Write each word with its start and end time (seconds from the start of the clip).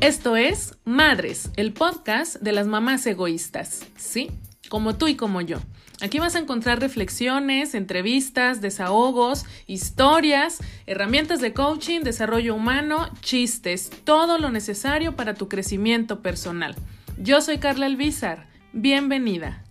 Esto 0.00 0.36
es 0.36 0.78
Madres, 0.84 1.50
el 1.56 1.72
podcast 1.72 2.36
de 2.36 2.52
las 2.52 2.68
mamás 2.68 3.04
egoístas, 3.04 3.84
¿sí? 3.96 4.30
Como 4.68 4.96
tú 4.96 5.08
y 5.08 5.16
como 5.16 5.40
yo. 5.40 5.58
Aquí 6.00 6.20
vas 6.20 6.36
a 6.36 6.38
encontrar 6.38 6.78
reflexiones, 6.78 7.74
entrevistas, 7.74 8.60
desahogos, 8.60 9.44
historias, 9.66 10.58
herramientas 10.86 11.40
de 11.40 11.52
coaching, 11.52 12.02
desarrollo 12.02 12.54
humano, 12.54 13.10
chistes, 13.22 13.90
todo 14.04 14.38
lo 14.38 14.50
necesario 14.50 15.16
para 15.16 15.34
tu 15.34 15.48
crecimiento 15.48 16.22
personal. 16.22 16.76
Yo 17.18 17.40
soy 17.40 17.58
Carla 17.58 17.86
Elvizar. 17.86 18.46
Bienvenida. 18.72 19.64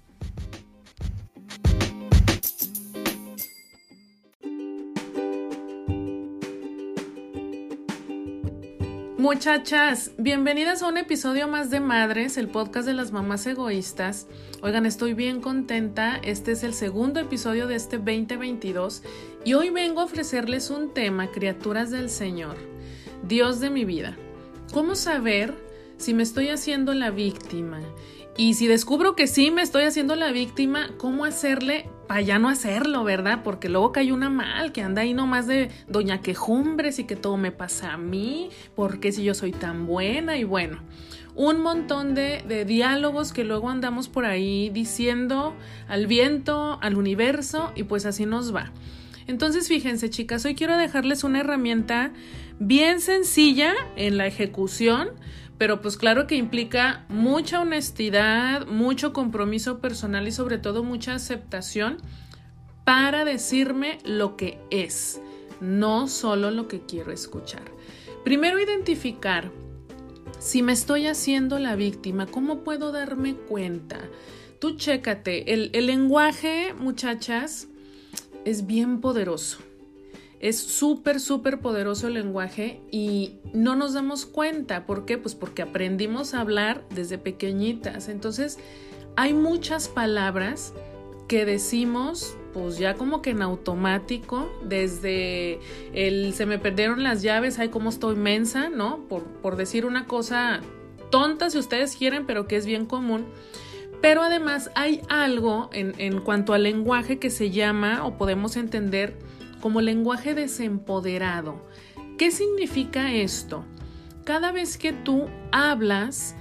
Muchachas, 9.29 10.11
bienvenidas 10.17 10.81
a 10.81 10.87
un 10.87 10.95
episodio 10.95 11.49
más 11.49 11.69
de 11.69 11.81
Madres, 11.81 12.37
el 12.37 12.47
podcast 12.47 12.87
de 12.87 12.93
las 12.93 13.11
mamás 13.11 13.45
egoístas. 13.45 14.25
Oigan, 14.61 14.85
estoy 14.85 15.13
bien 15.13 15.41
contenta. 15.41 16.15
Este 16.15 16.53
es 16.53 16.63
el 16.63 16.73
segundo 16.73 17.19
episodio 17.19 17.67
de 17.67 17.75
este 17.75 17.97
2022 17.97 19.03
y 19.43 19.53
hoy 19.53 19.69
vengo 19.69 19.99
a 19.99 20.05
ofrecerles 20.05 20.69
un 20.69 20.93
tema, 20.93 21.29
criaturas 21.29 21.91
del 21.91 22.09
Señor, 22.09 22.55
Dios 23.27 23.59
de 23.59 23.69
mi 23.69 23.83
vida. 23.83 24.15
¿Cómo 24.71 24.95
saber 24.95 25.53
si 25.97 26.13
me 26.13 26.23
estoy 26.23 26.47
haciendo 26.47 26.93
la 26.93 27.11
víctima? 27.11 27.81
Y 28.37 28.53
si 28.53 28.67
descubro 28.67 29.17
que 29.17 29.27
sí 29.27 29.51
me 29.51 29.61
estoy 29.61 29.83
haciendo 29.83 30.15
la 30.15 30.31
víctima, 30.31 30.91
¿cómo 30.97 31.25
hacerle 31.25 31.89
para 32.07 32.21
ya 32.21 32.39
no 32.39 32.49
hacerlo, 32.49 33.03
verdad? 33.03 33.41
Porque 33.43 33.69
luego 33.69 33.91
cae 33.91 34.11
una 34.11 34.29
mal, 34.29 34.71
que 34.71 34.81
anda 34.81 35.01
ahí 35.01 35.13
nomás 35.13 35.47
de 35.47 35.69
doña 35.87 36.21
quejumbres 36.21 36.99
y 36.99 37.03
que 37.03 37.15
todo 37.15 37.37
me 37.37 37.51
pasa 37.51 37.93
a 37.93 37.97
mí, 37.97 38.49
porque 38.75 39.11
si 39.11 39.23
yo 39.23 39.33
soy 39.33 39.51
tan 39.51 39.85
buena 39.85 40.37
y 40.37 40.43
bueno, 40.43 40.79
un 41.35 41.61
montón 41.61 42.15
de, 42.15 42.43
de 42.47 42.65
diálogos 42.65 43.33
que 43.33 43.43
luego 43.43 43.69
andamos 43.69 44.09
por 44.09 44.25
ahí 44.25 44.69
diciendo 44.69 45.53
al 45.87 46.07
viento, 46.07 46.79
al 46.81 46.97
universo 46.97 47.71
y 47.75 47.83
pues 47.83 48.05
así 48.05 48.25
nos 48.25 48.55
va. 48.55 48.71
Entonces 49.27 49.67
fíjense 49.67 50.09
chicas, 50.09 50.45
hoy 50.45 50.55
quiero 50.55 50.77
dejarles 50.77 51.23
una 51.25 51.41
herramienta 51.41 52.13
bien 52.59 53.01
sencilla 53.01 53.73
en 53.97 54.17
la 54.17 54.25
ejecución, 54.25 55.09
pero 55.57 55.81
pues 55.81 55.97
claro 55.97 56.27
que 56.27 56.35
implica 56.35 57.05
mucha 57.09 57.61
honestidad, 57.61 58.67
mucho 58.67 59.13
compromiso 59.13 59.79
personal 59.79 60.27
y 60.27 60.31
sobre 60.31 60.57
todo 60.57 60.83
mucha 60.83 61.15
aceptación 61.15 61.97
para 62.83 63.25
decirme 63.25 63.99
lo 64.05 64.37
que 64.37 64.59
es, 64.69 65.19
no 65.59 66.07
solo 66.07 66.51
lo 66.51 66.67
que 66.67 66.81
quiero 66.81 67.11
escuchar. 67.11 67.63
Primero 68.23 68.59
identificar 68.59 69.51
si 70.39 70.61
me 70.61 70.73
estoy 70.73 71.07
haciendo 71.07 71.57
la 71.59 71.75
víctima, 71.75 72.27
¿cómo 72.27 72.63
puedo 72.63 72.91
darme 72.91 73.35
cuenta? 73.35 73.99
Tú 74.59 74.75
chécate, 74.75 75.53
el, 75.53 75.71
el 75.73 75.87
lenguaje, 75.87 76.73
muchachas, 76.77 77.67
es 78.45 78.67
bien 78.67 79.01
poderoso. 79.01 79.66
Es 80.39 80.59
súper, 80.59 81.19
súper 81.19 81.59
poderoso 81.59 82.07
el 82.07 82.13
lenguaje 82.13 82.81
y 82.91 83.39
no 83.53 83.75
nos 83.75 83.93
damos 83.93 84.25
cuenta. 84.25 84.85
¿Por 84.85 85.05
qué? 85.05 85.17
Pues 85.17 85.33
porque 85.33 85.63
aprendimos 85.63 86.33
a 86.33 86.41
hablar 86.41 86.83
desde 86.93 87.17
pequeñitas. 87.17 88.07
Entonces, 88.07 88.59
hay 89.15 89.33
muchas 89.33 89.87
palabras 89.87 90.73
que 91.27 91.45
decimos 91.45 92.37
pues 92.53 92.77
ya 92.79 92.95
como 92.95 93.21
que 93.21 93.31
en 93.31 93.41
automático, 93.43 94.49
desde 94.63 95.59
el 95.93 96.33
se 96.33 96.45
me 96.45 96.57
perdieron 96.57 97.03
las 97.03 97.21
llaves, 97.21 97.59
ay 97.59 97.69
como 97.69 97.89
estoy 97.89 98.15
mensa, 98.15 98.69
¿no? 98.69 99.05
Por, 99.07 99.23
por 99.23 99.57
decir 99.57 99.85
una 99.85 100.05
cosa 100.05 100.61
tonta 101.11 101.49
si 101.49 101.59
ustedes 101.59 101.95
quieren, 101.95 102.25
pero 102.25 102.47
que 102.47 102.55
es 102.55 102.65
bien 102.65 102.85
común. 102.85 103.25
Pero 104.01 104.21
además 104.23 104.71
hay 104.75 105.01
algo 105.09 105.69
en, 105.73 105.93
en 105.97 106.21
cuanto 106.21 106.53
al 106.53 106.63
lenguaje 106.63 107.19
que 107.19 107.29
se 107.29 107.51
llama 107.51 108.05
o 108.05 108.17
podemos 108.17 108.55
entender 108.55 109.15
como 109.61 109.81
lenguaje 109.81 110.33
desempoderado. 110.33 111.61
¿Qué 112.17 112.31
significa 112.31 113.13
esto? 113.13 113.63
Cada 114.23 114.51
vez 114.51 114.77
que 114.77 114.93
tú 114.93 115.27
hablas 115.51 116.35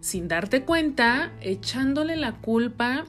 sin 0.00 0.28
darte 0.28 0.64
cuenta, 0.64 1.32
echándole 1.40 2.16
la 2.16 2.32
culpa 2.36 3.04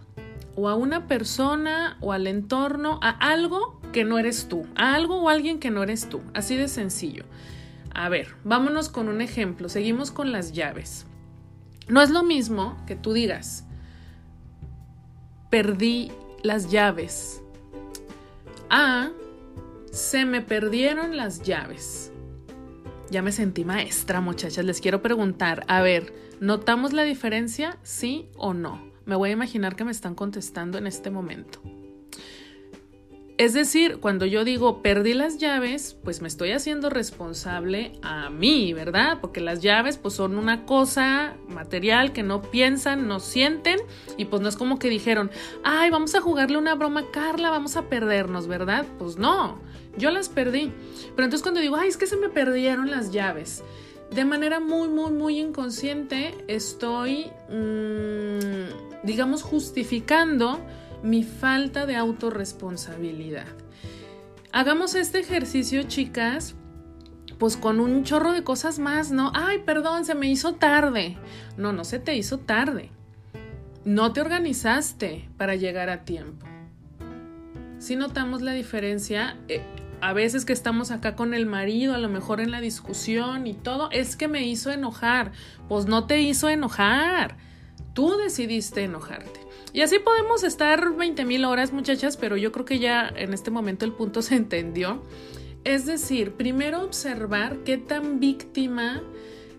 o 0.55 0.67
a 0.69 0.75
una 0.75 1.07
persona 1.07 1.97
o 2.01 2.11
al 2.11 2.27
entorno, 2.27 2.99
a 3.01 3.09
algo 3.09 3.79
que 3.93 4.03
no 4.03 4.19
eres 4.19 4.47
tú, 4.47 4.65
a 4.75 4.95
algo 4.95 5.21
o 5.21 5.29
alguien 5.29 5.59
que 5.59 5.71
no 5.71 5.83
eres 5.83 6.09
tú, 6.09 6.21
así 6.33 6.55
de 6.55 6.67
sencillo. 6.67 7.25
A 7.93 8.09
ver, 8.09 8.35
vámonos 8.43 8.89
con 8.89 9.07
un 9.07 9.21
ejemplo, 9.21 9.69
seguimos 9.69 10.11
con 10.11 10.31
las 10.31 10.51
llaves. 10.51 11.05
No 11.87 12.01
es 12.01 12.09
lo 12.09 12.23
mismo 12.23 12.77
que 12.85 12.95
tú 12.95 13.13
digas, 13.13 13.65
perdí 15.49 16.11
las 16.43 16.69
llaves 16.69 17.41
Ah, 18.69 19.09
se 19.91 20.25
me 20.25 20.41
perdieron 20.41 21.17
las 21.17 21.41
llaves. 21.41 22.11
Ya 23.09 23.23
me 23.23 23.31
sentí 23.31 23.65
maestra, 23.65 24.21
muchachas. 24.21 24.63
Les 24.63 24.81
quiero 24.81 25.01
preguntar, 25.01 25.65
a 25.67 25.81
ver, 25.81 26.13
¿notamos 26.39 26.93
la 26.93 27.03
diferencia? 27.03 27.77
¿Sí 27.81 28.29
o 28.37 28.53
no? 28.53 28.79
Me 29.05 29.15
voy 29.15 29.31
a 29.31 29.33
imaginar 29.33 29.75
que 29.75 29.85
me 29.85 29.91
están 29.91 30.13
contestando 30.13 30.77
en 30.77 30.85
este 30.85 31.09
momento. 31.09 31.59
Es 33.39 33.53
decir, 33.53 33.99
cuando 34.01 34.25
yo 34.25 34.43
digo 34.43 34.81
perdí 34.81 35.13
las 35.13 35.37
llaves, 35.37 35.95
pues 36.03 36.21
me 36.21 36.27
estoy 36.27 36.51
haciendo 36.51 36.89
responsable 36.89 37.93
a 38.01 38.29
mí, 38.29 38.73
¿verdad? 38.73 39.19
Porque 39.21 39.39
las 39.39 39.61
llaves 39.61 39.97
pues 39.97 40.15
son 40.15 40.37
una 40.37 40.65
cosa 40.65 41.37
material 41.47 42.11
que 42.11 42.21
no 42.21 42.41
piensan, 42.41 43.07
no 43.07 43.21
sienten 43.21 43.79
y 44.17 44.25
pues 44.25 44.41
no 44.41 44.49
es 44.49 44.57
como 44.57 44.77
que 44.77 44.89
dijeron, 44.89 45.31
ay, 45.63 45.89
vamos 45.89 46.15
a 46.15 46.21
jugarle 46.21 46.57
una 46.57 46.75
broma 46.75 46.99
a 46.99 47.11
Carla, 47.11 47.49
vamos 47.49 47.77
a 47.77 47.83
perdernos, 47.83 48.47
¿verdad? 48.47 48.85
Pues 48.97 49.15
no, 49.15 49.57
yo 49.97 50.11
las 50.11 50.27
perdí. 50.27 50.73
Pero 51.15 51.23
entonces 51.23 51.41
cuando 51.41 51.61
digo, 51.61 51.77
ay, 51.77 51.87
es 51.87 51.95
que 51.95 52.07
se 52.07 52.17
me 52.17 52.27
perdieron 52.27 52.91
las 52.91 53.13
llaves, 53.13 53.63
de 54.11 54.25
manera 54.25 54.59
muy, 54.59 54.89
muy, 54.89 55.11
muy 55.11 55.39
inconsciente 55.39 56.35
estoy, 56.49 57.31
mmm, 57.49 59.05
digamos, 59.05 59.43
justificando 59.43 60.59
mi 61.03 61.23
falta 61.23 61.85
de 61.85 61.95
autorresponsabilidad. 61.95 63.47
Hagamos 64.51 64.95
este 64.95 65.19
ejercicio, 65.19 65.83
chicas, 65.83 66.55
pues 67.37 67.55
con 67.55 67.79
un 67.79 68.03
chorro 68.03 68.33
de 68.33 68.43
cosas 68.43 68.79
más, 68.79 69.11
¿no? 69.11 69.31
Ay, 69.33 69.59
perdón, 69.65 70.05
se 70.05 70.15
me 70.15 70.29
hizo 70.29 70.55
tarde. 70.55 71.17
No, 71.57 71.71
no 71.71 71.83
se 71.83 71.99
te 71.99 72.15
hizo 72.15 72.39
tarde. 72.39 72.91
No 73.85 74.11
te 74.11 74.21
organizaste 74.21 75.29
para 75.37 75.55
llegar 75.55 75.89
a 75.89 76.03
tiempo. 76.03 76.45
Si 77.77 77.95
notamos 77.95 78.41
la 78.41 78.51
diferencia, 78.51 79.37
eh, 79.47 79.61
a 80.01 80.11
veces 80.13 80.43
que 80.43 80.53
estamos 80.53 80.91
acá 80.91 81.15
con 81.15 81.33
el 81.33 81.45
marido, 81.45 81.93
a 81.93 81.97
lo 81.97 82.09
mejor 82.09 82.41
en 82.41 82.51
la 82.51 82.59
discusión 82.59 83.47
y 83.47 83.53
todo, 83.53 83.89
es 83.91 84.15
que 84.15 84.27
me 84.27 84.45
hizo 84.45 84.71
enojar. 84.71 85.31
Pues 85.69 85.85
no 85.85 86.05
te 86.07 86.21
hizo 86.21 86.49
enojar. 86.49 87.37
Tú 87.93 88.17
decidiste 88.17 88.83
enojarte. 88.83 89.38
Y 89.73 89.81
así 89.81 89.99
podemos 89.99 90.43
estar 90.43 90.95
20 90.95 91.25
mil 91.25 91.45
horas, 91.45 91.73
muchachas, 91.73 92.17
pero 92.17 92.37
yo 92.37 92.51
creo 92.51 92.65
que 92.65 92.79
ya 92.79 93.07
en 93.15 93.33
este 93.33 93.51
momento 93.51 93.85
el 93.85 93.93
punto 93.93 94.21
se 94.23 94.35
entendió. 94.35 95.03
Es 95.63 95.85
decir, 95.85 96.33
primero 96.33 96.83
observar 96.83 97.57
qué 97.65 97.77
tan 97.77 98.19
víctima 98.19 99.03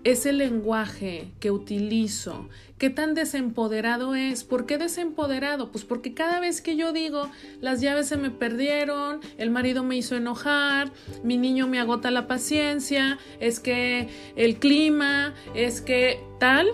es 0.03 0.25
el 0.25 0.38
lenguaje 0.38 1.32
que 1.41 1.50
utilizo, 1.50 2.49
qué 2.78 2.88
tan 2.88 3.15
desempoderado 3.15 4.15
es. 4.15 4.44
¿Por 4.44 4.65
qué 4.65 4.78
desempoderado? 4.78 5.70
Pues 5.70 5.84
porque 5.84 6.15
cada 6.15 6.41
vez 6.41 6.62
que 6.62 6.76
yo 6.76 6.93
digo, 6.93 7.31
las 7.60 7.82
llaves 7.82 8.09
se 8.09 8.16
me 8.16 8.31
perdieron, 8.31 9.20
el 9.37 9.50
marido 9.50 9.84
me 9.84 9.97
hizo 9.97 10.16
enojar, 10.16 10.90
mi 11.23 11.37
niño 11.37 11.67
me 11.67 11.79
agota 11.79 12.11
la 12.11 12.26
paciencia, 12.26 13.19
es 13.40 13.61
que 13.61 14.08
el 14.37 14.58
clima, 14.58 15.34
es 15.55 15.82
que 15.82 16.19
tal, 16.38 16.69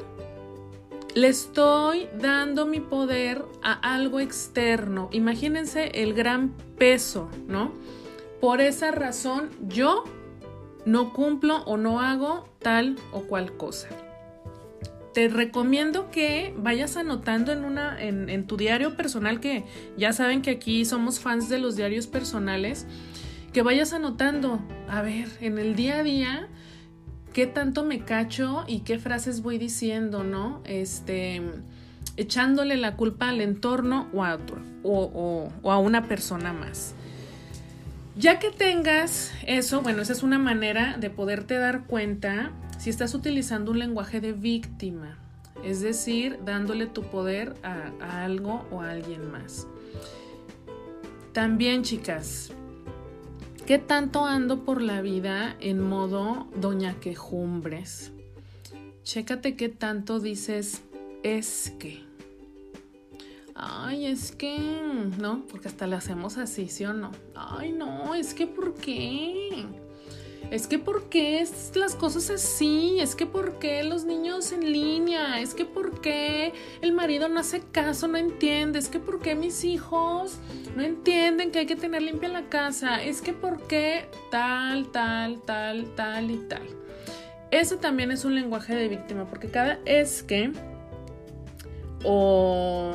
le 1.17 1.29
estoy 1.29 2.09
dando 2.21 2.67
mi 2.67 2.79
poder 2.81 3.43
a 3.63 3.73
algo 3.95 4.21
externo. 4.21 5.09
Imagínense 5.13 6.03
el 6.03 6.13
gran 6.13 6.53
peso, 6.77 7.31
¿no? 7.49 7.73
Por 8.39 8.61
esa 8.61 8.91
razón 8.91 9.49
yo 9.67 10.05
no 10.85 11.15
cumplo 11.15 11.63
o 11.65 11.79
no 11.79 12.03
hago 12.03 12.47
tal 12.59 12.97
o 13.13 13.23
cual 13.23 13.57
cosa. 13.57 13.89
Te 15.15 15.29
recomiendo 15.29 16.11
que 16.11 16.53
vayas 16.59 16.99
anotando 16.99 17.51
en, 17.51 17.65
una, 17.65 17.99
en, 17.99 18.29
en 18.29 18.47
tu 18.47 18.59
diario 18.59 18.95
personal, 18.95 19.41
que 19.41 19.65
ya 19.97 20.13
saben 20.13 20.43
que 20.43 20.51
aquí 20.51 20.85
somos 20.85 21.19
fans 21.19 21.49
de 21.49 21.59
los 21.59 21.77
diarios 21.77 22.07
personales, 22.07 22.87
que 23.55 23.63
vayas 23.63 23.95
anotando, 23.95 24.61
a 24.87 25.01
ver, 25.01 25.29
en 25.41 25.57
el 25.57 25.77
día 25.77 26.01
a 26.01 26.03
día, 26.03 26.49
qué 27.37 27.47
tanto 27.47 27.85
me 27.85 28.01
cacho 28.01 28.65
y 28.67 28.79
qué 28.79 28.99
frases 28.99 29.43
voy 29.43 29.59
diciendo, 29.59 30.25
¿no? 30.25 30.63
Este, 30.65 31.43
echándole 32.17 32.79
la 32.79 32.97
culpa 32.97 33.29
al 33.29 33.43
entorno 33.43 34.09
o 34.15 34.25
a 34.25 34.37
otro, 34.37 34.57
o, 34.83 35.51
a 35.65 35.79
una 35.79 36.09
persona 36.09 36.55
más. 36.55 36.95
Ya 38.17 38.39
que 38.39 38.51
tengas 38.51 39.35
eso, 39.47 39.83
bueno, 39.83 40.01
esa 40.01 40.15
es 40.15 40.23
una 40.23 40.39
manera 40.39 40.97
de 40.97 41.11
poderte 41.11 41.59
dar 41.59 41.85
cuenta 41.85 42.53
si 42.79 42.89
estás 42.89 43.13
utilizando 43.13 43.71
un 43.71 43.81
lenguaje 43.81 44.23
de 44.23 44.33
víctima, 44.33 45.19
es 45.63 45.83
decir, 45.83 46.39
dándole 46.43 46.87
tu 46.87 47.03
poder 47.03 47.53
a, 47.63 47.91
a 48.01 48.25
algo 48.25 48.67
o 48.71 48.81
a 48.81 48.93
alguien 48.93 49.31
más. 49.31 49.67
También, 51.35 51.83
chicas, 51.83 52.51
¿qué 53.67 53.79
tanto 53.79 54.25
ando 54.25 54.65
por 54.65 54.81
la 54.81 55.03
vida 55.03 55.57
en 55.61 55.81
modo 55.81 56.47
doña 56.55 57.01
quejumbres? 57.01 58.13
Chécate 59.03 59.57
qué 59.57 59.69
tanto 59.69 60.21
dices 60.21 60.83
es 61.25 61.73
que. 61.79 62.05
Ay, 63.57 64.07
es 64.07 64.31
que, 64.31 64.59
¿no? 65.19 65.45
Porque 65.51 65.67
hasta 65.67 65.87
le 65.87 65.97
hacemos 65.97 66.39
así, 66.39 66.69
¿sí 66.69 66.85
o 66.85 66.93
no? 66.93 67.11
Ay, 67.35 67.73
no, 67.73 68.15
es 68.15 68.35
que 68.35 68.47
¿por 68.47 68.75
qué? 68.75 69.67
Es 70.51 70.69
que 70.69 70.79
¿por 70.79 71.09
qué 71.09 71.41
es 71.41 71.73
las 71.75 71.95
cosas 71.95 72.31
así? 72.31 72.99
Es 73.01 73.17
que 73.17 73.27
¿por 73.27 73.59
qué 73.59 73.83
los 73.83 74.05
niños 74.05 74.53
en 74.53 74.73
línea? 74.73 75.41
Es 75.41 75.55
que 75.55 75.65
¿por 75.65 76.01
qué 76.01 76.53
el 76.83 76.93
marido 76.93 77.29
no 77.29 77.41
hace 77.41 77.61
caso, 77.73 78.07
no 78.07 78.17
entiende? 78.17 78.79
Es 78.79 78.89
que 78.89 79.01
¿por 79.01 79.21
qué 79.21 79.35
mis 79.35 79.65
hijos 79.65 80.39
no 80.77 80.83
entienden 80.83 81.51
que 81.51 81.61
hay 81.61 81.67
que 81.67 81.77
tener 81.77 82.03
limpia 82.03 82.29
la 82.29 82.49
casa? 82.49 83.03
Es 83.03 83.23
que 83.23 83.33
¿por 83.33 83.67
qué 83.67 84.09
tal, 84.31 84.91
tal, 84.93 85.43
tal, 85.43 85.95
tal 85.97 86.31
y 86.31 86.39
tal? 86.49 86.67
Eso 87.51 87.79
también 87.79 88.11
es 88.11 88.25
un 88.25 88.35
lenguaje 88.35 88.75
de 88.75 88.89
víctima, 88.89 89.29
porque 89.29 89.49
cada 89.49 89.81
es 89.85 90.23
que 90.23 90.53
o 92.05 92.95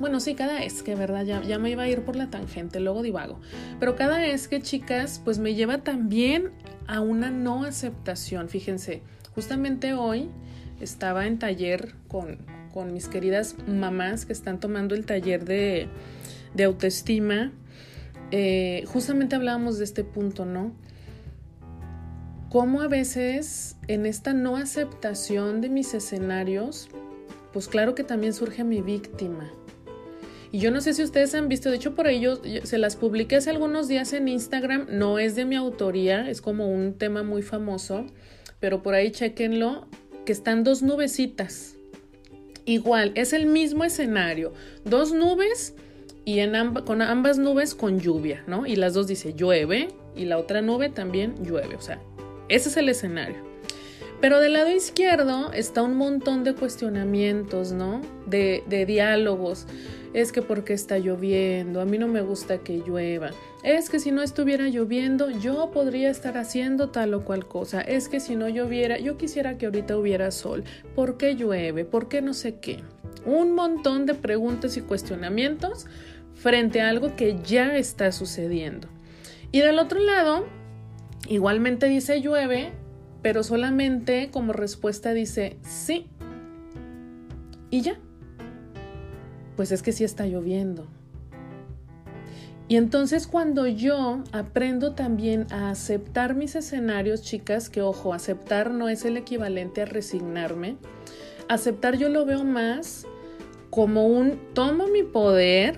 bueno, 0.00 0.20
sí, 0.20 0.34
cada 0.34 0.62
es 0.62 0.82
que, 0.82 0.94
¿verdad? 0.94 1.24
Ya, 1.24 1.58
me 1.58 1.70
iba 1.70 1.82
a 1.82 1.88
ir 1.88 2.02
por 2.02 2.14
la 2.14 2.30
tangente, 2.30 2.78
luego 2.78 3.02
divago. 3.02 3.40
Pero 3.80 3.96
cada 3.96 4.24
es 4.24 4.46
que, 4.46 4.60
chicas, 4.60 5.20
pues 5.24 5.38
me 5.38 5.54
lleva 5.54 5.78
también 5.78 6.50
a 6.86 7.00
una 7.00 7.30
no 7.30 7.64
aceptación. 7.64 8.48
Fíjense, 8.48 9.02
justamente 9.34 9.94
hoy 9.94 10.28
estaba 10.80 11.26
en 11.26 11.38
taller 11.38 11.94
con, 12.06 12.38
con 12.72 12.92
mis 12.92 13.08
queridas 13.08 13.56
mamás 13.66 14.24
que 14.24 14.32
están 14.32 14.60
tomando 14.60 14.94
el 14.94 15.04
taller 15.04 15.44
de, 15.44 15.88
de 16.54 16.64
autoestima. 16.64 17.52
Eh, 18.30 18.84
justamente 18.86 19.34
hablábamos 19.34 19.78
de 19.78 19.84
este 19.84 20.04
punto, 20.04 20.44
¿no? 20.44 20.72
Cómo 22.50 22.80
a 22.80 22.88
veces 22.88 23.76
en 23.88 24.06
esta 24.06 24.32
no 24.32 24.56
aceptación 24.56 25.60
de 25.60 25.68
mis 25.68 25.92
escenarios, 25.92 26.88
pues 27.52 27.68
claro 27.68 27.94
que 27.94 28.04
también 28.04 28.32
surge 28.32 28.64
mi 28.64 28.80
víctima. 28.80 29.50
Y 30.50 30.60
yo 30.60 30.70
no 30.70 30.80
sé 30.80 30.94
si 30.94 31.02
ustedes 31.02 31.34
han 31.34 31.48
visto, 31.48 31.70
de 31.70 31.76
hecho 31.76 31.94
por 31.94 32.06
ello 32.06 32.40
se 32.62 32.78
las 32.78 32.96
publiqué 32.96 33.36
hace 33.36 33.50
algunos 33.50 33.86
días 33.86 34.12
en 34.12 34.28
Instagram, 34.28 34.86
no 34.90 35.18
es 35.18 35.36
de 35.36 35.44
mi 35.44 35.56
autoría, 35.56 36.28
es 36.30 36.40
como 36.40 36.68
un 36.68 36.94
tema 36.94 37.22
muy 37.22 37.42
famoso, 37.42 38.06
pero 38.58 38.82
por 38.82 38.94
ahí 38.94 39.10
chequenlo, 39.10 39.86
que 40.24 40.32
están 40.32 40.64
dos 40.64 40.82
nubecitas. 40.82 41.74
Igual, 42.64 43.12
es 43.14 43.32
el 43.32 43.46
mismo 43.46 43.84
escenario, 43.84 44.52
dos 44.84 45.12
nubes 45.12 45.74
y 46.24 46.40
en 46.40 46.74
con 46.84 47.00
ambas 47.00 47.38
nubes 47.38 47.74
con 47.74 48.00
lluvia, 48.00 48.44
¿no? 48.46 48.66
Y 48.66 48.76
las 48.76 48.94
dos 48.94 49.06
dice 49.06 49.32
llueve 49.34 49.88
y 50.14 50.26
la 50.26 50.38
otra 50.38 50.60
nube 50.60 50.90
también 50.90 51.34
llueve, 51.42 51.76
o 51.76 51.80
sea, 51.80 52.00
ese 52.48 52.68
es 52.68 52.76
el 52.76 52.88
escenario. 52.88 53.36
Pero 54.20 54.40
del 54.40 54.54
lado 54.54 54.70
izquierdo 54.70 55.52
está 55.52 55.82
un 55.82 55.96
montón 55.96 56.42
de 56.42 56.54
cuestionamientos, 56.54 57.72
¿no? 57.72 58.02
De, 58.26 58.64
de 58.66 58.84
diálogos 58.84 59.66
es 60.12 60.32
que 60.32 60.42
porque 60.42 60.72
está 60.72 60.98
lloviendo, 60.98 61.80
a 61.80 61.84
mí 61.84 61.98
no 61.98 62.08
me 62.08 62.22
gusta 62.22 62.58
que 62.58 62.78
llueva, 62.78 63.30
es 63.62 63.90
que 63.90 64.00
si 64.00 64.10
no 64.10 64.22
estuviera 64.22 64.68
lloviendo 64.68 65.30
yo 65.30 65.70
podría 65.70 66.10
estar 66.10 66.36
haciendo 66.38 66.90
tal 66.90 67.14
o 67.14 67.24
cual 67.24 67.46
cosa, 67.46 67.80
es 67.80 68.08
que 68.08 68.20
si 68.20 68.36
no 68.36 68.48
lloviera 68.48 68.98
yo 68.98 69.16
quisiera 69.16 69.58
que 69.58 69.66
ahorita 69.66 69.96
hubiera 69.96 70.30
sol, 70.30 70.64
¿por 70.94 71.16
qué 71.16 71.34
llueve? 71.34 71.84
¿Por 71.84 72.08
qué 72.08 72.22
no 72.22 72.34
sé 72.34 72.58
qué? 72.58 72.82
Un 73.24 73.54
montón 73.54 74.06
de 74.06 74.14
preguntas 74.14 74.76
y 74.76 74.80
cuestionamientos 74.80 75.86
frente 76.34 76.80
a 76.80 76.88
algo 76.88 77.16
que 77.16 77.38
ya 77.42 77.76
está 77.76 78.12
sucediendo. 78.12 78.88
Y 79.50 79.60
del 79.60 79.78
otro 79.78 80.00
lado, 80.00 80.46
igualmente 81.28 81.88
dice 81.88 82.20
llueve, 82.20 82.72
pero 83.22 83.42
solamente 83.42 84.30
como 84.30 84.52
respuesta 84.52 85.12
dice 85.12 85.58
sí. 85.62 86.06
Y 87.70 87.82
ya 87.82 87.98
pues 89.58 89.72
es 89.72 89.82
que 89.82 89.90
sí 89.90 90.04
está 90.04 90.24
lloviendo. 90.24 90.86
Y 92.68 92.76
entonces 92.76 93.26
cuando 93.26 93.66
yo 93.66 94.22
aprendo 94.30 94.94
también 94.94 95.48
a 95.50 95.70
aceptar 95.70 96.36
mis 96.36 96.54
escenarios, 96.54 97.22
chicas, 97.22 97.68
que 97.68 97.82
ojo, 97.82 98.14
aceptar 98.14 98.70
no 98.70 98.88
es 98.88 99.04
el 99.04 99.16
equivalente 99.16 99.82
a 99.82 99.86
resignarme, 99.86 100.76
aceptar 101.48 101.96
yo 101.98 102.08
lo 102.08 102.24
veo 102.24 102.44
más 102.44 103.04
como 103.70 104.06
un 104.06 104.38
tomo 104.54 104.86
mi 104.86 105.02
poder 105.02 105.74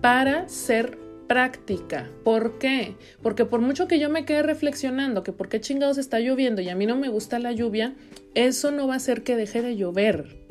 para 0.00 0.48
ser 0.48 0.98
práctica. 1.28 2.10
¿Por 2.24 2.58
qué? 2.58 2.96
Porque 3.22 3.44
por 3.44 3.60
mucho 3.60 3.86
que 3.86 4.00
yo 4.00 4.10
me 4.10 4.24
quede 4.24 4.42
reflexionando 4.42 5.22
que 5.22 5.30
por 5.30 5.48
qué 5.48 5.60
chingados 5.60 5.98
está 5.98 6.18
lloviendo 6.18 6.62
y 6.62 6.68
a 6.68 6.74
mí 6.74 6.84
no 6.84 6.96
me 6.96 7.10
gusta 7.10 7.38
la 7.38 7.52
lluvia, 7.52 7.94
eso 8.34 8.72
no 8.72 8.88
va 8.88 8.94
a 8.94 8.96
hacer 8.96 9.22
que 9.22 9.36
deje 9.36 9.62
de 9.62 9.76
llover 9.76 10.44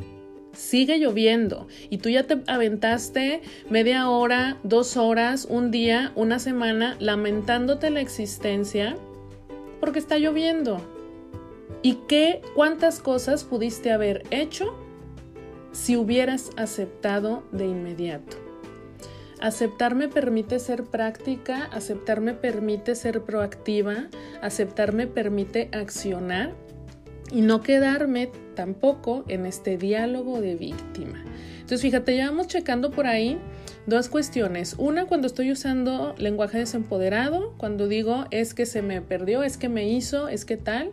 sigue 0.53 0.97
lloviendo 0.99 1.67
y 1.89 1.97
tú 1.97 2.09
ya 2.09 2.23
te 2.23 2.41
aventaste 2.47 3.41
media 3.69 4.09
hora, 4.09 4.57
dos 4.63 4.97
horas, 4.97 5.45
un 5.49 5.71
día, 5.71 6.11
una 6.15 6.39
semana 6.39 6.95
lamentándote 6.99 7.89
la 7.89 8.01
existencia 8.01 8.95
porque 9.79 9.99
está 9.99 10.17
lloviendo. 10.17 10.81
¿Y 11.81 11.95
qué, 12.07 12.41
cuántas 12.55 12.99
cosas 12.99 13.43
pudiste 13.43 13.91
haber 13.91 14.23
hecho 14.31 14.73
si 15.73 15.97
hubieras 15.97 16.51
aceptado 16.55 17.43
de 17.51 17.65
inmediato? 17.65 18.37
Aceptar 19.41 19.93
me 19.93 20.07
permite 20.07 20.59
ser 20.59 20.85
práctica, 20.85 21.65
aceptar 21.65 22.21
me 22.21 22.33
permite 22.33 22.95
ser 22.95 23.23
proactiva, 23.23 24.07
aceptar 24.41 24.93
me 24.93 25.05
permite 25.05 25.67
accionar 25.73 26.53
y 27.31 27.41
no 27.41 27.61
quedarme 27.61 28.29
tampoco 28.55 29.23
en 29.27 29.45
este 29.45 29.77
diálogo 29.77 30.41
de 30.41 30.55
víctima. 30.55 31.23
Entonces, 31.55 31.81
fíjate, 31.81 32.15
ya 32.15 32.29
vamos 32.29 32.47
checando 32.47 32.91
por 32.91 33.07
ahí 33.07 33.39
dos 33.85 34.09
cuestiones. 34.09 34.75
Una, 34.77 35.05
cuando 35.05 35.27
estoy 35.27 35.51
usando 35.51 36.13
lenguaje 36.17 36.59
desempoderado, 36.59 37.53
cuando 37.57 37.87
digo 37.87 38.25
es 38.31 38.53
que 38.53 38.65
se 38.65 38.81
me 38.81 39.01
perdió, 39.01 39.43
es 39.43 39.57
que 39.57 39.69
me 39.69 39.87
hizo, 39.89 40.27
es 40.27 40.45
que 40.45 40.57
tal. 40.57 40.91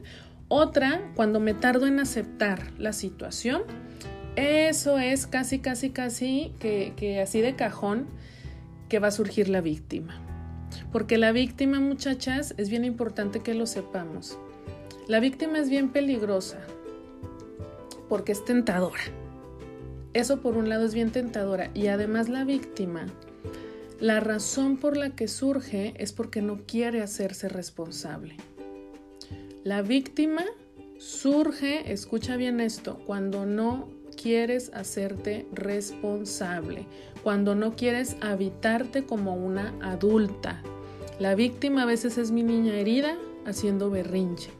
Otra, 0.48 1.12
cuando 1.14 1.40
me 1.40 1.54
tardo 1.54 1.86
en 1.86 2.00
aceptar 2.00 2.72
la 2.78 2.92
situación. 2.92 3.62
Eso 4.36 4.98
es 4.98 5.26
casi, 5.26 5.58
casi, 5.58 5.90
casi 5.90 6.52
que, 6.60 6.94
que 6.96 7.20
así 7.20 7.40
de 7.40 7.56
cajón 7.56 8.06
que 8.88 8.98
va 8.98 9.08
a 9.08 9.12
surgir 9.12 9.48
la 9.48 9.60
víctima. 9.60 10.20
Porque 10.92 11.18
la 11.18 11.32
víctima, 11.32 11.80
muchachas, 11.80 12.54
es 12.56 12.70
bien 12.70 12.84
importante 12.84 13.40
que 13.40 13.54
lo 13.54 13.66
sepamos. 13.66 14.38
La 15.10 15.18
víctima 15.18 15.58
es 15.58 15.68
bien 15.68 15.88
peligrosa 15.88 16.60
porque 18.08 18.30
es 18.30 18.44
tentadora. 18.44 19.00
Eso 20.12 20.40
por 20.40 20.56
un 20.56 20.68
lado 20.68 20.84
es 20.84 20.94
bien 20.94 21.10
tentadora 21.10 21.72
y 21.74 21.88
además 21.88 22.28
la 22.28 22.44
víctima, 22.44 23.06
la 23.98 24.20
razón 24.20 24.76
por 24.76 24.96
la 24.96 25.10
que 25.16 25.26
surge 25.26 25.94
es 25.96 26.12
porque 26.12 26.42
no 26.42 26.60
quiere 26.64 27.02
hacerse 27.02 27.48
responsable. 27.48 28.36
La 29.64 29.82
víctima 29.82 30.44
surge, 31.00 31.92
escucha 31.92 32.36
bien 32.36 32.60
esto, 32.60 33.00
cuando 33.04 33.46
no 33.46 33.88
quieres 34.16 34.70
hacerte 34.74 35.44
responsable, 35.52 36.86
cuando 37.24 37.56
no 37.56 37.74
quieres 37.74 38.16
habitarte 38.20 39.02
como 39.02 39.34
una 39.34 39.74
adulta. 39.82 40.62
La 41.18 41.34
víctima 41.34 41.82
a 41.82 41.86
veces 41.86 42.16
es 42.16 42.30
mi 42.30 42.44
niña 42.44 42.74
herida 42.74 43.18
haciendo 43.44 43.90
berrinche. 43.90 44.59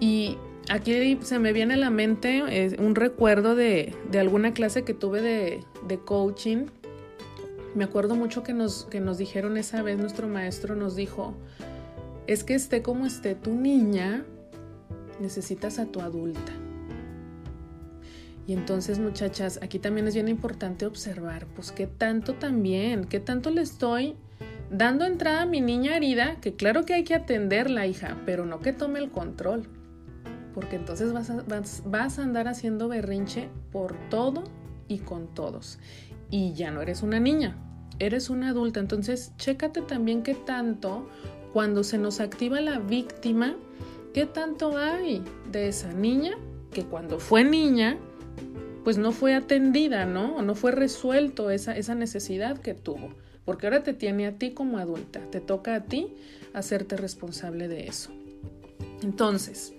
Y 0.00 0.38
aquí 0.70 1.18
se 1.22 1.38
me 1.38 1.52
viene 1.52 1.74
a 1.74 1.76
la 1.76 1.90
mente 1.90 2.42
eh, 2.48 2.76
un 2.78 2.94
recuerdo 2.94 3.54
de, 3.54 3.94
alguna 4.18 4.54
clase 4.54 4.82
que 4.82 4.94
tuve 4.94 5.20
de, 5.20 5.98
coaching. 5.98 6.66
Me 7.74 7.84
acuerdo 7.84 8.16
mucho 8.16 8.42
que 8.42 8.54
nos, 8.54 8.86
que 8.86 8.98
nos 8.98 9.18
dijeron 9.18 9.56
esa 9.58 9.82
vez, 9.82 9.98
nuestro 9.98 10.26
maestro 10.26 10.74
nos 10.74 10.96
dijo, 10.96 11.34
es 12.26 12.42
que 12.42 12.54
esté 12.54 12.82
como 12.82 13.06
esté 13.06 13.34
tu 13.34 13.54
niña, 13.54 14.24
necesitas 15.20 15.78
a 15.78 15.86
tu 15.86 16.00
adulta. 16.00 16.52
Y 18.46 18.54
entonces, 18.54 18.98
muchachas, 18.98 19.60
aquí 19.62 19.78
también 19.78 20.08
es 20.08 20.14
bien 20.14 20.28
importante 20.28 20.86
observar, 20.86 21.46
pues 21.54 21.70
qué 21.70 21.86
tanto 21.86 22.34
también, 22.34 23.04
qué 23.04 23.20
tanto 23.20 23.50
le 23.50 23.60
estoy 23.60 24.16
dando 24.70 25.04
entrada 25.04 25.42
a 25.42 25.46
mi 25.46 25.60
niña 25.60 25.96
herida, 25.96 26.40
que 26.40 26.54
claro 26.54 26.84
que 26.84 26.94
hay 26.94 27.04
que 27.04 27.14
atenderla, 27.14 27.86
hija, 27.86 28.16
pero 28.24 28.46
no 28.46 28.60
que 28.60 28.72
tome 28.72 28.98
el 28.98 29.10
control 29.10 29.68
porque 30.54 30.76
entonces 30.76 31.12
vas 31.12 31.30
a, 31.30 31.44
vas, 31.86 32.18
a 32.18 32.22
andar 32.22 32.48
haciendo 32.48 32.88
berrinche 32.88 33.48
por 33.72 33.96
todo 34.08 34.44
y 34.88 34.98
con 34.98 35.32
todos. 35.34 35.78
Y 36.30 36.54
ya 36.54 36.70
no 36.70 36.82
eres 36.82 37.02
una 37.02 37.20
niña, 37.20 37.56
eres 37.98 38.30
una 38.30 38.50
adulta. 38.50 38.80
Entonces, 38.80 39.32
chécate 39.36 39.82
también 39.82 40.22
qué 40.22 40.34
tanto 40.34 41.08
cuando 41.52 41.84
se 41.84 41.98
nos 41.98 42.20
activa 42.20 42.60
la 42.60 42.78
víctima, 42.78 43.56
¿qué 44.14 44.26
tanto 44.26 44.76
hay 44.76 45.22
de 45.50 45.68
esa 45.68 45.92
niña 45.92 46.32
que 46.72 46.84
cuando 46.84 47.18
fue 47.18 47.44
niña, 47.44 47.98
pues 48.84 48.98
no 48.98 49.12
fue 49.12 49.34
atendida, 49.34 50.06
¿no? 50.06 50.42
No 50.42 50.54
fue 50.54 50.70
resuelto 50.72 51.50
esa, 51.50 51.76
esa 51.76 51.94
necesidad 51.94 52.58
que 52.58 52.74
tuvo. 52.74 53.10
Porque 53.44 53.66
ahora 53.66 53.82
te 53.82 53.94
tiene 53.94 54.26
a 54.26 54.38
ti 54.38 54.52
como 54.52 54.78
adulta, 54.78 55.20
te 55.30 55.40
toca 55.40 55.74
a 55.74 55.84
ti 55.84 56.14
hacerte 56.52 56.96
responsable 56.96 57.68
de 57.68 57.86
eso. 57.86 58.12
Entonces, 59.02 59.72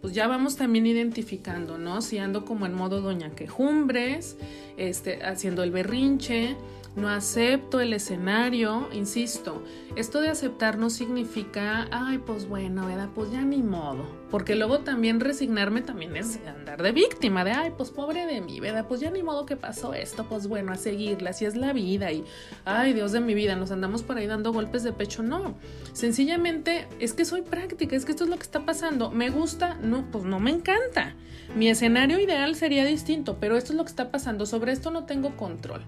pues 0.00 0.14
ya 0.14 0.26
vamos 0.26 0.56
también 0.56 0.86
identificando, 0.86 1.78
¿no? 1.78 2.02
Si 2.02 2.18
ando 2.18 2.44
como 2.44 2.66
en 2.66 2.74
modo 2.74 3.00
doña 3.00 3.30
quejumbres, 3.30 4.36
este, 4.76 5.24
haciendo 5.24 5.62
el 5.62 5.70
berrinche, 5.70 6.56
no 6.96 7.08
acepto 7.08 7.80
el 7.80 7.92
escenario, 7.92 8.88
insisto, 8.92 9.62
esto 9.94 10.20
de 10.20 10.30
aceptar 10.30 10.78
no 10.78 10.90
significa, 10.90 11.86
ay, 11.90 12.18
pues 12.18 12.48
bueno. 12.48 12.86
Pues 13.14 13.30
ya 13.30 13.42
ni 13.42 13.62
modo, 13.62 14.04
porque 14.30 14.56
luego 14.56 14.80
también 14.80 15.20
resignarme 15.20 15.80
también 15.80 16.16
es 16.16 16.38
andar 16.46 16.82
de 16.82 16.92
víctima, 16.92 17.44
de, 17.44 17.52
ay, 17.52 17.72
pues 17.76 17.90
pobre 17.90 18.26
de 18.26 18.40
mí, 18.40 18.60
¿verdad? 18.60 18.86
Pues 18.88 19.00
ya 19.00 19.10
ni 19.10 19.22
modo 19.22 19.46
que 19.46 19.56
pasó 19.56 19.94
esto, 19.94 20.26
pues 20.28 20.46
bueno, 20.46 20.72
a 20.72 20.76
seguirla, 20.76 21.30
así 21.30 21.44
es 21.44 21.56
la 21.56 21.72
vida 21.72 22.12
y, 22.12 22.24
ay, 22.64 22.92
Dios 22.92 23.12
de 23.12 23.20
mi 23.20 23.34
vida, 23.34 23.56
nos 23.56 23.70
andamos 23.70 24.02
por 24.02 24.16
ahí 24.16 24.26
dando 24.26 24.52
golpes 24.52 24.82
de 24.82 24.92
pecho, 24.92 25.22
no, 25.22 25.54
sencillamente 25.92 26.86
es 26.98 27.12
que 27.12 27.24
soy 27.24 27.42
práctica, 27.42 27.96
es 27.96 28.04
que 28.04 28.12
esto 28.12 28.24
es 28.24 28.30
lo 28.30 28.36
que 28.36 28.42
está 28.42 28.64
pasando, 28.64 29.10
me 29.10 29.30
gusta, 29.30 29.74
no, 29.82 30.10
pues 30.10 30.24
no 30.24 30.40
me 30.40 30.50
encanta, 30.50 31.14
mi 31.54 31.68
escenario 31.68 32.18
ideal 32.18 32.54
sería 32.54 32.84
distinto, 32.84 33.38
pero 33.40 33.56
esto 33.56 33.72
es 33.72 33.76
lo 33.76 33.84
que 33.84 33.90
está 33.90 34.10
pasando, 34.10 34.46
sobre 34.46 34.72
esto 34.72 34.90
no 34.90 35.04
tengo 35.04 35.36
control. 35.36 35.82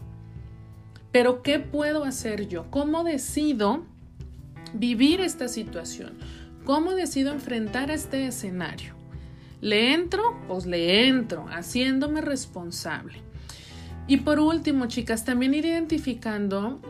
Pero 1.13 1.43
¿qué 1.43 1.59
puedo 1.59 2.05
hacer 2.05 2.49
yo? 2.49 2.71
¿Cómo 2.71 3.05
decido 3.05 3.85
vivir 4.75 5.21
esta 5.21 5.49
situación? 5.49 6.19
¿Cómo 6.65 6.93
decido 6.93 7.33
enfrentar 7.33 7.91
este 7.91 8.27
escenario? 8.27 8.95
¿Le 9.61 9.95
entro? 9.95 10.39
Pues 10.47 10.67
le 10.67 11.09
entro, 11.09 11.47
haciéndome 11.49 12.21
responsable. 12.21 13.23
Y 14.07 14.19
por 14.19 14.39
último, 14.39 14.87
chicas, 14.87 15.25
también 15.25 15.55
ir 15.55 15.67
identificando 15.67 16.81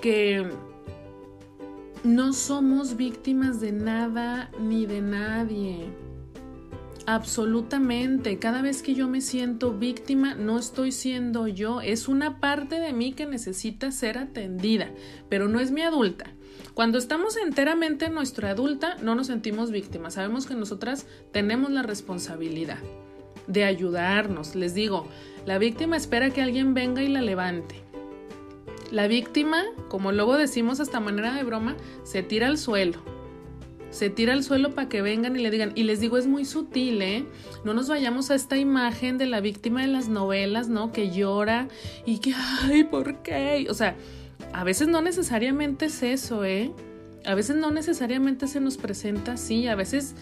que 0.00 0.48
no 2.04 2.32
somos 2.32 2.96
víctimas 2.96 3.60
de 3.60 3.72
nada 3.72 4.50
ni 4.60 4.86
de 4.86 5.00
nadie. 5.00 5.86
Absolutamente. 7.06 8.40
Cada 8.40 8.62
vez 8.62 8.82
que 8.82 8.94
yo 8.94 9.08
me 9.08 9.20
siento 9.20 9.72
víctima, 9.72 10.34
no 10.34 10.58
estoy 10.58 10.90
siendo 10.90 11.46
yo. 11.46 11.80
Es 11.80 12.08
una 12.08 12.40
parte 12.40 12.80
de 12.80 12.92
mí 12.92 13.12
que 13.12 13.26
necesita 13.26 13.92
ser 13.92 14.18
atendida, 14.18 14.90
pero 15.28 15.46
no 15.46 15.60
es 15.60 15.70
mi 15.70 15.82
adulta. 15.82 16.32
Cuando 16.74 16.98
estamos 16.98 17.36
enteramente 17.36 18.06
en 18.06 18.14
nuestra 18.14 18.50
adulta, 18.50 18.96
no 19.02 19.14
nos 19.14 19.28
sentimos 19.28 19.70
víctimas. 19.70 20.14
Sabemos 20.14 20.46
que 20.46 20.54
nosotras 20.56 21.06
tenemos 21.32 21.70
la 21.70 21.82
responsabilidad 21.82 22.78
de 23.46 23.62
ayudarnos. 23.62 24.56
Les 24.56 24.74
digo, 24.74 25.06
la 25.46 25.58
víctima 25.58 25.96
espera 25.96 26.30
que 26.30 26.42
alguien 26.42 26.74
venga 26.74 27.04
y 27.04 27.08
la 27.08 27.22
levante. 27.22 27.76
La 28.90 29.06
víctima, 29.06 29.62
como 29.88 30.10
luego 30.10 30.36
decimos 30.36 30.80
hasta 30.80 30.98
manera 30.98 31.34
de 31.34 31.44
broma, 31.44 31.76
se 32.02 32.24
tira 32.24 32.48
al 32.48 32.58
suelo 32.58 33.15
se 33.96 34.10
tira 34.10 34.34
al 34.34 34.44
suelo 34.44 34.74
para 34.74 34.88
que 34.88 35.02
vengan 35.02 35.36
y 35.36 35.42
le 35.42 35.50
digan. 35.50 35.72
Y 35.74 35.84
les 35.84 36.00
digo, 36.00 36.18
es 36.18 36.26
muy 36.26 36.44
sutil, 36.44 37.00
¿eh? 37.00 37.24
No 37.64 37.74
nos 37.74 37.88
vayamos 37.88 38.30
a 38.30 38.34
esta 38.34 38.56
imagen 38.56 39.18
de 39.18 39.26
la 39.26 39.40
víctima 39.40 39.80
de 39.80 39.88
las 39.88 40.08
novelas, 40.08 40.68
¿no? 40.68 40.92
Que 40.92 41.10
llora 41.10 41.68
y 42.04 42.18
que, 42.18 42.34
ay, 42.62 42.84
¿por 42.84 43.22
qué? 43.22 43.66
O 43.70 43.74
sea, 43.74 43.96
a 44.52 44.64
veces 44.64 44.88
no 44.88 45.00
necesariamente 45.00 45.86
es 45.86 46.02
eso, 46.02 46.44
¿eh? 46.44 46.72
A 47.24 47.34
veces 47.34 47.56
no 47.56 47.70
necesariamente 47.70 48.46
se 48.46 48.60
nos 48.60 48.76
presenta 48.76 49.32
así, 49.32 49.66
a 49.66 49.74
veces 49.74 50.14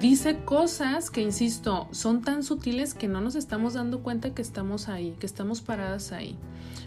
dice 0.00 0.38
cosas 0.44 1.10
que, 1.10 1.20
insisto, 1.20 1.88
son 1.90 2.22
tan 2.22 2.42
sutiles 2.42 2.94
que 2.94 3.08
no 3.08 3.20
nos 3.20 3.34
estamos 3.34 3.74
dando 3.74 4.02
cuenta 4.02 4.34
que 4.34 4.42
estamos 4.42 4.88
ahí, 4.88 5.16
que 5.18 5.26
estamos 5.26 5.62
paradas 5.62 6.12
ahí. 6.12 6.36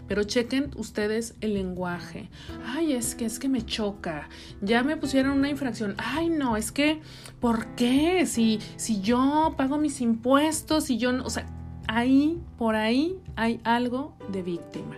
Pero 0.08 0.24
chequen 0.24 0.70
ustedes 0.76 1.34
el 1.40 1.54
lenguaje. 1.54 2.28
Ay, 2.64 2.94
es 2.94 3.14
que 3.14 3.26
es 3.26 3.38
que 3.38 3.48
me 3.48 3.64
choca. 3.64 4.28
Ya 4.60 4.82
me 4.82 4.96
pusieron 4.96 5.32
una 5.32 5.50
infracción. 5.50 5.94
Ay, 5.98 6.30
no, 6.30 6.56
es 6.56 6.72
que 6.72 7.00
¿por 7.40 7.66
qué? 7.76 8.26
Si 8.26 8.58
si 8.76 9.00
yo 9.00 9.54
pago 9.56 9.78
mis 9.78 10.00
impuestos 10.00 10.90
y 10.90 10.98
yo 10.98 11.12
no, 11.12 11.24
o 11.24 11.30
sea, 11.30 11.46
ahí 11.86 12.40
por 12.56 12.74
ahí 12.74 13.18
hay 13.36 13.60
algo 13.64 14.16
de 14.32 14.42
víctima. 14.42 14.96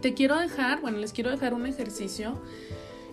Te 0.00 0.14
quiero 0.14 0.38
dejar, 0.38 0.80
bueno, 0.80 0.98
les 0.98 1.12
quiero 1.12 1.30
dejar 1.30 1.52
un 1.52 1.66
ejercicio 1.66 2.40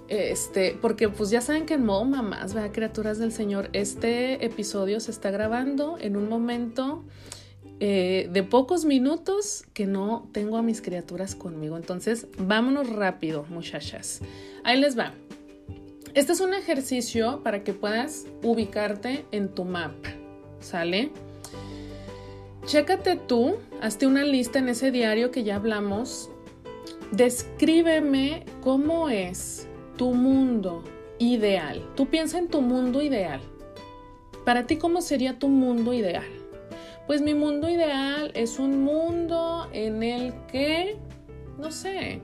este, 0.08 0.78
porque 0.82 1.10
pues 1.10 1.30
ya 1.30 1.42
saben 1.42 1.66
que 1.66 1.74
en 1.74 1.86
modo 1.86 2.06
mamás, 2.06 2.54
¿verdad? 2.54 2.72
Criaturas 2.72 3.18
del 3.18 3.32
Señor, 3.32 3.70
este 3.74 4.46
episodio 4.46 5.00
se 5.00 5.12
está 5.12 5.32
grabando 5.32 5.98
en 6.00 6.16
un 6.16 6.30
momento 6.30 7.04
eh, 7.80 8.30
de 8.32 8.44
pocos 8.44 8.86
minutos 8.86 9.66
que 9.74 9.86
no 9.86 10.28
tengo 10.32 10.58
a 10.58 10.64
mis 10.64 10.82
criaturas 10.82 11.36
conmigo. 11.36 11.78
Entonces, 11.78 12.28
vámonos 12.38 12.90
rápido, 12.90 13.46
muchachas. 13.50 14.22
Ahí 14.64 14.80
les 14.80 14.98
va. 14.98 15.14
Este 16.16 16.34
es 16.34 16.40
un 16.40 16.56
ejercicio 16.56 17.42
para 17.44 17.64
que 17.64 17.74
puedas 17.74 18.26
ubicarte 18.42 19.26
en 19.32 19.50
tu 19.50 19.66
mapa, 19.66 20.10
¿sale? 20.60 21.12
Chécate 22.66 23.18
tú, 23.18 23.58
hazte 23.82 24.08
una 24.08 24.24
lista 24.24 24.58
en 24.58 24.70
ese 24.70 24.90
diario 24.90 25.30
que 25.30 25.44
ya 25.44 25.58
hablamos. 25.58 26.32
Descríbeme 27.12 28.46
cómo 28.62 29.10
es 29.10 29.68
tu 29.96 30.16
mundo 30.16 30.84
ideal. 31.20 31.88
Tú 31.96 32.08
piensa 32.08 32.40
en 32.40 32.48
tu 32.48 32.62
mundo 32.62 33.04
ideal. 33.04 33.40
Para 34.44 34.66
ti, 34.66 34.78
¿cómo 34.78 35.02
sería 35.02 35.38
tu 35.38 35.50
mundo 35.50 35.94
ideal? 35.94 36.26
Pues 37.08 37.22
mi 37.22 37.34
mundo 37.34 37.70
ideal 37.70 38.32
es 38.36 38.60
un 38.60 38.84
mundo 38.84 39.68
en 39.74 40.04
el 40.04 40.34
que, 40.52 40.98
no 41.58 41.72
sé, 41.72 42.22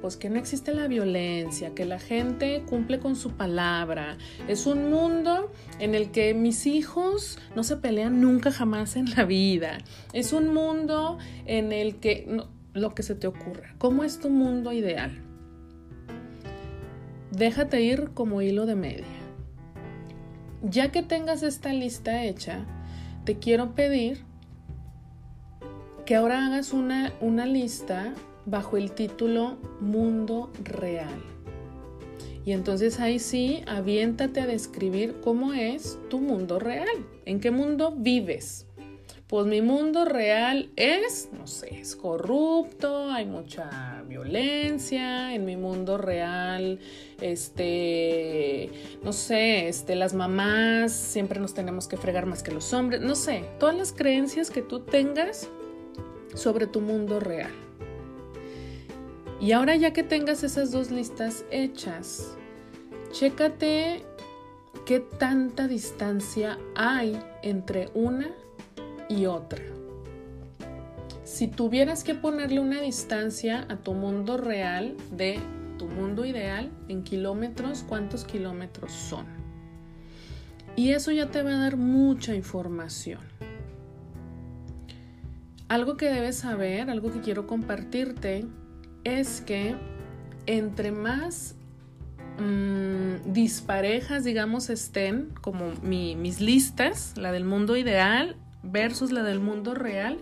pues 0.00 0.16
que 0.16 0.30
no 0.30 0.38
existe 0.38 0.74
la 0.74 0.88
violencia, 0.88 1.74
que 1.74 1.84
la 1.84 2.00
gente 2.00 2.64
cumple 2.68 2.98
con 2.98 3.14
su 3.14 3.32
palabra. 3.32 4.16
Es 4.48 4.66
un 4.66 4.90
mundo 4.90 5.52
en 5.78 5.94
el 5.94 6.10
que 6.10 6.34
mis 6.34 6.66
hijos 6.66 7.38
no 7.54 7.62
se 7.62 7.76
pelean 7.76 8.20
nunca 8.20 8.50
jamás 8.50 8.96
en 8.96 9.10
la 9.14 9.24
vida. 9.24 9.78
Es 10.12 10.32
un 10.32 10.52
mundo 10.52 11.18
en 11.46 11.72
el 11.72 11.96
que 11.96 12.26
lo 12.72 12.94
que 12.94 13.02
se 13.02 13.14
te 13.14 13.26
ocurra. 13.26 13.74
¿Cómo 13.78 14.02
es 14.02 14.18
tu 14.18 14.30
mundo 14.30 14.72
ideal? 14.72 15.22
déjate 17.32 17.80
ir 17.82 18.10
como 18.12 18.42
hilo 18.42 18.66
de 18.66 18.76
media. 18.76 19.06
Ya 20.62 20.92
que 20.92 21.02
tengas 21.02 21.42
esta 21.42 21.72
lista 21.72 22.24
hecha, 22.24 22.64
te 23.24 23.38
quiero 23.38 23.74
pedir 23.74 24.24
que 26.06 26.16
ahora 26.16 26.46
hagas 26.46 26.72
una, 26.72 27.12
una 27.20 27.46
lista 27.46 28.14
bajo 28.46 28.76
el 28.76 28.92
título 28.92 29.58
Mundo 29.80 30.50
Real. 30.64 31.22
Y 32.44 32.52
entonces 32.52 32.98
ahí 32.98 33.20
sí, 33.20 33.62
aviéntate 33.66 34.40
a 34.40 34.46
describir 34.46 35.20
cómo 35.22 35.52
es 35.52 35.98
tu 36.10 36.18
mundo 36.18 36.58
real, 36.58 36.88
en 37.24 37.38
qué 37.38 37.52
mundo 37.52 37.94
vives 37.96 38.66
pues 39.32 39.46
mi 39.46 39.62
mundo 39.62 40.04
real 40.04 40.68
es, 40.76 41.30
no 41.32 41.46
sé, 41.46 41.80
es 41.80 41.96
corrupto, 41.96 43.10
hay 43.10 43.24
mucha 43.24 44.04
violencia, 44.06 45.34
en 45.34 45.46
mi 45.46 45.56
mundo 45.56 45.96
real, 45.96 46.78
este, 47.18 48.68
no 49.02 49.14
sé, 49.14 49.68
este, 49.68 49.94
las 49.94 50.12
mamás 50.12 50.92
siempre 50.92 51.40
nos 51.40 51.54
tenemos 51.54 51.88
que 51.88 51.96
fregar 51.96 52.26
más 52.26 52.42
que 52.42 52.52
los 52.52 52.74
hombres, 52.74 53.00
no 53.00 53.14
sé, 53.14 53.46
todas 53.58 53.74
las 53.74 53.94
creencias 53.94 54.50
que 54.50 54.60
tú 54.60 54.80
tengas 54.80 55.48
sobre 56.34 56.66
tu 56.66 56.82
mundo 56.82 57.18
real. 57.18 57.54
Y 59.40 59.52
ahora 59.52 59.76
ya 59.76 59.94
que 59.94 60.02
tengas 60.02 60.42
esas 60.42 60.72
dos 60.72 60.90
listas 60.90 61.46
hechas, 61.50 62.36
chécate 63.12 64.04
qué 64.84 65.00
tanta 65.00 65.68
distancia 65.68 66.58
hay 66.74 67.18
entre 67.42 67.88
una 67.94 68.30
y 69.08 69.26
otra. 69.26 69.62
Si 71.24 71.48
tuvieras 71.48 72.04
que 72.04 72.14
ponerle 72.14 72.60
una 72.60 72.80
distancia 72.80 73.66
a 73.68 73.76
tu 73.76 73.94
mundo 73.94 74.36
real 74.36 74.96
de 75.10 75.38
tu 75.78 75.86
mundo 75.86 76.24
ideal 76.24 76.70
en 76.88 77.02
kilómetros, 77.04 77.84
¿cuántos 77.88 78.24
kilómetros 78.24 78.92
son? 78.92 79.26
Y 80.76 80.90
eso 80.90 81.10
ya 81.10 81.30
te 81.30 81.42
va 81.42 81.50
a 81.50 81.58
dar 81.58 81.76
mucha 81.76 82.34
información. 82.34 83.20
Algo 85.68 85.96
que 85.96 86.10
debes 86.10 86.36
saber, 86.36 86.90
algo 86.90 87.10
que 87.12 87.20
quiero 87.20 87.46
compartirte, 87.46 88.44
es 89.04 89.40
que 89.40 89.74
entre 90.46 90.92
más 90.92 91.54
mm, 92.38 93.32
disparejas, 93.32 94.24
digamos, 94.24 94.70
estén, 94.70 95.30
como 95.40 95.72
mis 95.82 96.40
listas, 96.40 97.14
la 97.16 97.32
del 97.32 97.44
mundo 97.44 97.76
ideal 97.76 98.36
versus 98.62 99.12
la 99.12 99.22
del 99.22 99.40
mundo 99.40 99.74
real, 99.74 100.18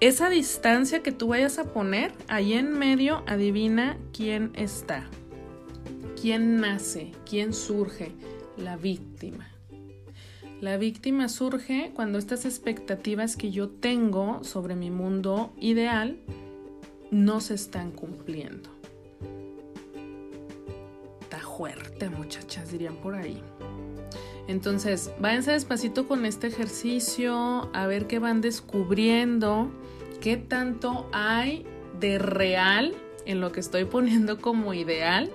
esa 0.00 0.30
distancia 0.30 1.02
que 1.02 1.12
tú 1.12 1.28
vayas 1.28 1.58
a 1.58 1.72
poner 1.72 2.12
ahí 2.28 2.54
en 2.54 2.72
medio, 2.72 3.22
adivina 3.26 3.98
quién 4.12 4.50
está, 4.54 5.06
quién 6.20 6.56
nace, 6.56 7.12
quién 7.28 7.52
surge, 7.52 8.12
la 8.56 8.76
víctima. 8.76 9.50
La 10.60 10.76
víctima 10.76 11.28
surge 11.28 11.92
cuando 11.94 12.18
estas 12.18 12.44
expectativas 12.44 13.36
que 13.36 13.50
yo 13.50 13.68
tengo 13.68 14.44
sobre 14.44 14.74
mi 14.74 14.90
mundo 14.90 15.52
ideal 15.58 16.18
no 17.10 17.40
se 17.40 17.54
están 17.54 17.92
cumpliendo. 17.92 18.70
Está 21.22 21.38
fuerte, 21.38 22.10
muchachas, 22.10 22.70
dirían 22.72 22.96
por 22.96 23.14
ahí. 23.14 23.42
Entonces, 24.50 25.12
váyanse 25.20 25.52
despacito 25.52 26.08
con 26.08 26.26
este 26.26 26.48
ejercicio, 26.48 27.70
a 27.72 27.86
ver 27.86 28.08
qué 28.08 28.18
van 28.18 28.40
descubriendo, 28.40 29.70
qué 30.20 30.36
tanto 30.36 31.08
hay 31.12 31.64
de 32.00 32.18
real 32.18 32.92
en 33.26 33.40
lo 33.40 33.52
que 33.52 33.60
estoy 33.60 33.84
poniendo 33.84 34.40
como 34.40 34.74
ideal, 34.74 35.30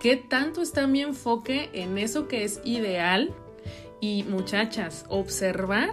qué 0.00 0.16
tanto 0.16 0.62
está 0.62 0.86
mi 0.86 1.02
enfoque 1.02 1.70
en 1.72 1.98
eso 1.98 2.28
que 2.28 2.44
es 2.44 2.60
ideal 2.64 3.34
y 4.00 4.22
muchachas, 4.22 5.06
observar 5.08 5.90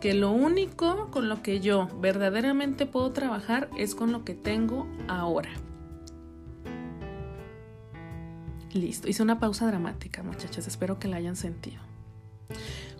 que 0.00 0.14
lo 0.14 0.32
único 0.32 1.12
con 1.12 1.28
lo 1.28 1.44
que 1.44 1.60
yo 1.60 1.88
verdaderamente 2.00 2.86
puedo 2.86 3.12
trabajar 3.12 3.70
es 3.78 3.94
con 3.94 4.10
lo 4.10 4.24
que 4.24 4.34
tengo 4.34 4.88
ahora. 5.06 5.50
Listo, 8.74 9.08
hice 9.08 9.22
una 9.22 9.38
pausa 9.38 9.68
dramática, 9.68 10.24
muchachas, 10.24 10.66
espero 10.66 10.98
que 10.98 11.06
la 11.06 11.16
hayan 11.16 11.36
sentido. 11.36 11.80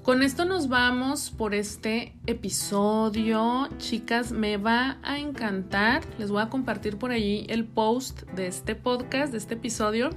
Con 0.04 0.22
esto 0.22 0.44
nos 0.44 0.68
vamos 0.68 1.30
por 1.30 1.52
este 1.52 2.14
episodio. 2.26 3.68
Chicas, 3.78 4.30
me 4.30 4.56
va 4.56 4.98
a 5.02 5.18
encantar. 5.18 6.04
Les 6.18 6.30
voy 6.30 6.42
a 6.42 6.48
compartir 6.48 6.96
por 6.96 7.10
allí 7.10 7.44
el 7.48 7.64
post 7.64 8.22
de 8.36 8.46
este 8.46 8.76
podcast, 8.76 9.32
de 9.32 9.38
este 9.38 9.54
episodio, 9.54 10.10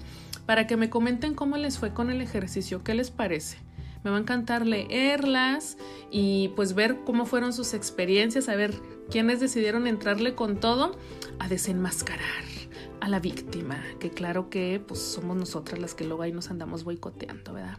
para 0.46 0.68
que 0.68 0.78
me 0.78 0.92
comenten 0.92 1.34
cómo 1.34 1.58
les 1.58 1.80
fue 1.80 1.92
con 1.92 2.12
el 2.12 2.22
ejercicio, 2.22 2.84
qué 2.84 2.94
les 2.94 3.10
parece. 3.10 3.58
Me 4.04 4.12
va 4.12 4.18
a 4.18 4.20
encantar 4.20 4.66
leerlas 4.66 5.78
y 6.12 6.50
pues 6.50 6.76
ver 6.76 7.00
cómo 7.04 7.26
fueron 7.26 7.52
sus 7.52 7.74
experiencias, 7.74 8.48
a 8.48 8.56
ver 8.56 8.76
quiénes 9.10 9.40
decidieron 9.40 9.88
entrarle 9.88 10.36
con 10.36 10.60
todo 10.60 10.96
a 11.40 11.48
desenmascarar 11.48 12.57
a 13.02 13.10
la 13.10 13.20
víctima, 13.20 13.84
que 14.00 14.10
claro 14.10 14.50
que 14.50 14.82
pues 14.86 15.00
somos 15.00 15.38
nosotras 15.38 15.80
las 15.80 15.94
que 15.94 16.06
luego 16.06 16.24
ahí 16.24 16.32
nos 16.32 16.50
andamos 16.50 16.84
boicoteando, 16.84 17.54
¿verdad? 17.54 17.78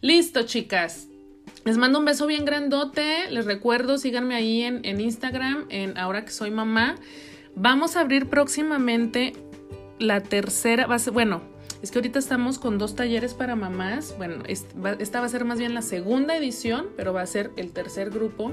Listo, 0.00 0.42
chicas. 0.42 1.08
Les 1.64 1.78
mando 1.78 1.98
un 1.98 2.04
beso 2.04 2.26
bien 2.26 2.44
grandote. 2.44 3.30
Les 3.30 3.44
recuerdo, 3.44 3.98
síganme 3.98 4.34
ahí 4.34 4.62
en, 4.62 4.84
en 4.84 5.00
Instagram, 5.00 5.66
en 5.68 5.96
Ahora 5.98 6.24
que 6.24 6.30
soy 6.30 6.50
mamá. 6.50 6.96
Vamos 7.54 7.96
a 7.96 8.00
abrir 8.00 8.28
próximamente 8.28 9.32
la 9.98 10.22
tercera, 10.22 10.86
va 10.86 10.98
bueno, 11.12 11.40
es 11.82 11.90
que 11.90 11.98
ahorita 11.98 12.18
estamos 12.18 12.58
con 12.58 12.78
dos 12.78 12.96
talleres 12.96 13.34
para 13.34 13.54
mamás. 13.54 14.14
Bueno, 14.16 14.42
esta 14.46 15.20
va 15.20 15.26
a 15.26 15.28
ser 15.28 15.44
más 15.44 15.58
bien 15.58 15.74
la 15.74 15.82
segunda 15.82 16.36
edición, 16.36 16.88
pero 16.96 17.12
va 17.12 17.22
a 17.22 17.26
ser 17.26 17.50
el 17.56 17.72
tercer 17.72 18.10
grupo 18.10 18.52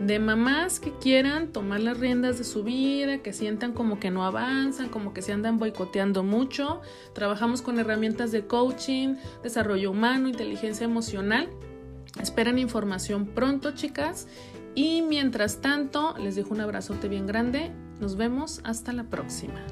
de 0.00 0.18
mamás 0.18 0.80
que 0.80 0.92
quieran 0.92 1.52
tomar 1.52 1.80
las 1.80 1.98
riendas 1.98 2.38
de 2.38 2.44
su 2.44 2.64
vida, 2.64 3.18
que 3.18 3.32
sientan 3.32 3.72
como 3.72 4.00
que 4.00 4.10
no 4.10 4.24
avanzan, 4.24 4.88
como 4.88 5.12
que 5.14 5.22
se 5.22 5.32
andan 5.32 5.58
boicoteando 5.58 6.22
mucho. 6.22 6.80
Trabajamos 7.12 7.62
con 7.62 7.78
herramientas 7.78 8.32
de 8.32 8.46
coaching, 8.46 9.16
desarrollo 9.42 9.90
humano, 9.90 10.28
inteligencia 10.28 10.84
emocional. 10.84 11.48
Esperan 12.20 12.58
información 12.58 13.26
pronto, 13.26 13.72
chicas. 13.72 14.28
Y 14.74 15.02
mientras 15.02 15.60
tanto, 15.60 16.16
les 16.18 16.34
dejo 16.34 16.54
un 16.54 16.60
abrazote 16.60 17.08
bien 17.08 17.26
grande. 17.26 17.70
Nos 18.00 18.16
vemos 18.16 18.60
hasta 18.64 18.92
la 18.92 19.04
próxima. 19.04 19.64